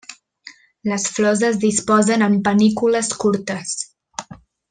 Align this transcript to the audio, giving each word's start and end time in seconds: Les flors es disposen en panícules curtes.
Les 0.91 1.03
flors 1.17 1.43
es 1.49 1.59
disposen 1.65 2.25
en 2.29 2.39
panícules 2.49 3.13
curtes. 3.25 3.77